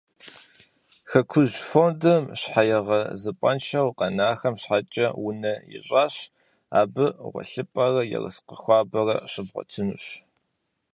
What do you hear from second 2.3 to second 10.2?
щхьэегъэзыпӏэншэу къэнахэм щхьэкӏэ унэ ищӏащ. Абы гъуэлъыпӏэрэ ерыскъы хуабэрэ щыбгъуэтынущ.